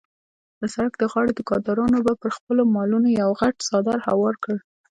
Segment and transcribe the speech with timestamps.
[0.59, 4.57] د سړک د غاړې دوکاندارانو به پر خپلو مالونو یو غټ څادر هوار کړ.